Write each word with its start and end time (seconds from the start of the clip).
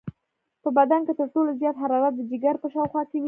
په 0.63 0.69
بدن 0.77 1.01
کې 1.05 1.13
تر 1.19 1.27
ټولو 1.33 1.49
زیاته 1.59 1.81
حرارت 1.83 2.13
د 2.17 2.21
جگر 2.29 2.55
په 2.61 2.67
شاوخوا 2.73 3.01
کې 3.09 3.15
وي. 3.17 3.19